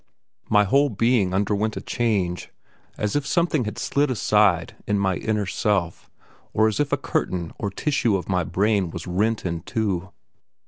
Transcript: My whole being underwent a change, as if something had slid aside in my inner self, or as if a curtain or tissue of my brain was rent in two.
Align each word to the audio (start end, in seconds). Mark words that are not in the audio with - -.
My 0.49 0.63
whole 0.63 0.89
being 0.89 1.31
underwent 1.31 1.77
a 1.77 1.81
change, 1.81 2.49
as 2.97 3.15
if 3.15 3.23
something 3.27 3.65
had 3.65 3.77
slid 3.77 4.09
aside 4.09 4.75
in 4.87 4.97
my 4.97 5.17
inner 5.17 5.45
self, 5.45 6.09
or 6.53 6.67
as 6.67 6.79
if 6.79 6.91
a 6.91 6.97
curtain 6.97 7.53
or 7.59 7.69
tissue 7.69 8.15
of 8.15 8.27
my 8.27 8.43
brain 8.43 8.89
was 8.89 9.05
rent 9.05 9.45
in 9.45 9.61
two. 9.61 10.09